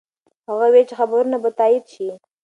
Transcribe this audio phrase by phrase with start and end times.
[0.47, 2.09] هغه وویل چې خبرونه به تایید شي.